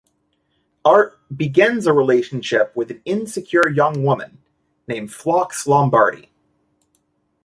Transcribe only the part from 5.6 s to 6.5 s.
Lombardi.